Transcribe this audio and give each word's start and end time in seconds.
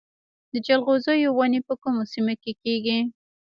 د 0.51 0.53
جلغوزیو 0.67 1.35
ونې 1.37 1.59
په 1.67 1.73
کومو 1.81 2.03
سیمو 2.11 2.33
کې 2.41 2.51
کیږي؟ 2.63 2.99